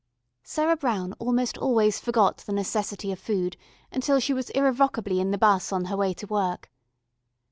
Sarah 0.41 0.75
Brown 0.77 1.13
almost 1.19 1.59
always 1.59 1.99
forgot 1.99 2.37
the 2.37 2.51
necessity 2.53 3.11
of 3.11 3.19
food 3.19 3.55
until 3.91 4.19
she 4.19 4.33
was 4.33 4.49
irrevocably 4.49 5.19
in 5.19 5.29
the 5.29 5.37
'bus 5.37 5.71
on 5.71 5.85
her 5.85 5.95
way 5.95 6.11
to 6.15 6.25
work. 6.25 6.71